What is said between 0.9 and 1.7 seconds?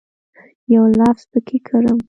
لفظ پکښې